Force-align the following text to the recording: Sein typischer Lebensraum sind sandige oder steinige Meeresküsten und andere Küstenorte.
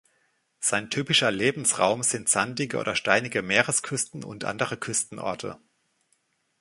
Sein 0.59 0.89
typischer 0.89 1.29
Lebensraum 1.29 2.01
sind 2.01 2.27
sandige 2.27 2.79
oder 2.79 2.95
steinige 2.95 3.43
Meeresküsten 3.43 4.23
und 4.23 4.45
andere 4.45 4.75
Küstenorte. 4.77 5.59